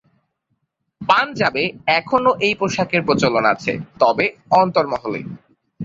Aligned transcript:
পাঞ্জাবে 1.01 1.63
এখনো 1.97 2.31
এই 2.47 2.53
পোশাকের 2.59 3.01
প্রচলন 3.07 3.43
আছে 3.53 3.73
তবে 4.01 4.25
অন্তরমহলে। 4.53 5.19